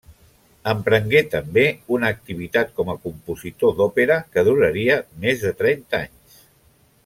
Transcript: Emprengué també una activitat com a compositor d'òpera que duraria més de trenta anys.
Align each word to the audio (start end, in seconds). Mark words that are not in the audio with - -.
Emprengué 0.69 1.19
també 1.33 1.65
una 1.97 2.09
activitat 2.15 2.73
com 2.79 2.89
a 2.93 2.97
compositor 3.05 3.77
d'òpera 3.81 4.19
que 4.37 4.47
duraria 4.51 4.97
més 5.27 5.45
de 5.47 5.53
trenta 5.63 6.01
anys. 6.05 6.43